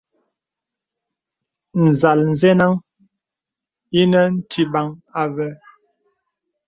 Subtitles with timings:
[1.85, 2.73] Nzāl zənəŋ
[4.01, 4.87] ìnə tibaŋ
[5.21, 5.47] àvé.